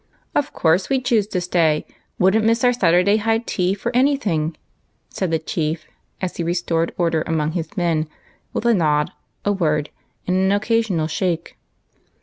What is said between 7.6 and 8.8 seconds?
men with a